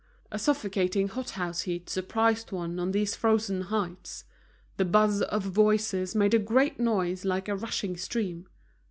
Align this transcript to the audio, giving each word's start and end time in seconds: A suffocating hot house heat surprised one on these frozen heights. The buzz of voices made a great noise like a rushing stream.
A 0.31 0.39
suffocating 0.39 1.09
hot 1.09 1.29
house 1.37 1.61
heat 1.61 1.87
surprised 1.87 2.51
one 2.51 2.79
on 2.79 2.89
these 2.91 3.15
frozen 3.15 3.61
heights. 3.61 4.23
The 4.77 4.85
buzz 4.85 5.21
of 5.21 5.43
voices 5.43 6.15
made 6.15 6.33
a 6.33 6.39
great 6.39 6.79
noise 6.79 7.23
like 7.23 7.47
a 7.47 7.55
rushing 7.55 7.95
stream. 7.95 8.47